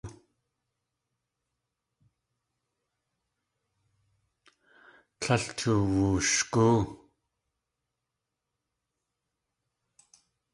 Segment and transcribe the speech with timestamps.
[5.19, 6.79] Tlél tuwushgóo.